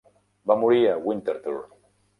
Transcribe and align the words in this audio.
Va 0.51 0.55
morir 0.63 0.81
a 0.87 0.97
Winterthur. 1.11 1.59